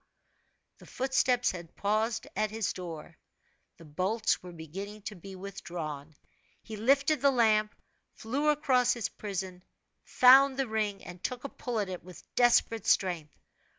[0.79, 3.19] The footsteps had paused at his door.
[3.77, 6.15] The bolts were beginning to be withdrawn.
[6.63, 7.75] He lifted the lamp,
[8.15, 9.63] flew across his prison,
[10.03, 13.37] found the ring, and took a pull at it with desperate strength.